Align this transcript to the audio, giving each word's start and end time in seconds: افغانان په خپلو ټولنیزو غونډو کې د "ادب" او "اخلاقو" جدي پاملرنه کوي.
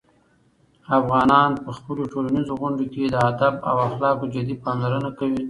افغانان 0.99 1.49
په 1.63 1.71
خپلو 1.77 2.01
ټولنیزو 2.13 2.53
غونډو 2.61 2.85
کې 2.93 3.03
د 3.09 3.15
"ادب" 3.31 3.53
او 3.69 3.75
"اخلاقو" 3.87 4.31
جدي 4.35 4.55
پاملرنه 4.63 5.09
کوي. 5.19 5.37